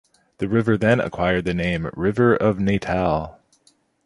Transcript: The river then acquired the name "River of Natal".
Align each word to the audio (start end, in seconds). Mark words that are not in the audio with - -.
The 0.39 0.49
river 0.49 0.79
then 0.79 0.99
acquired 0.99 1.45
the 1.45 1.53
name 1.53 1.87
"River 1.93 2.33
of 2.35 2.59
Natal". 2.59 3.39